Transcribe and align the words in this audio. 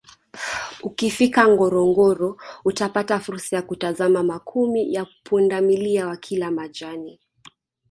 Ukifika 0.83 1.47
Ngorongoro 1.47 2.37
utapata 2.65 3.19
fursa 3.19 3.55
ya 3.55 3.61
kutazama 3.61 4.23
makumi 4.23 4.93
ya 4.93 5.05
pundamilia 5.23 6.07
wakila 6.07 6.51
majani 6.51 7.19